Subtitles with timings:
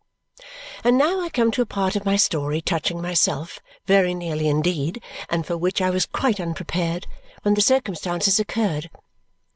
[0.83, 4.99] And now I come to a part of my story touching myself very nearly indeed,
[5.29, 7.05] and for which I was quite unprepared
[7.43, 8.89] when the circumstance occurred.